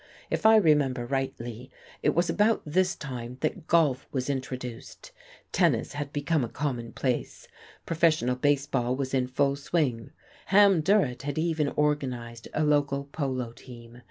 [0.31, 1.69] If I remember rightly,
[2.01, 5.11] it was about this time that golf was introduced,
[5.51, 7.47] tennis had become a commonplace,
[7.85, 10.09] professional baseball was in full swing;
[10.47, 13.99] Ham Durrett had even organized a local polo team....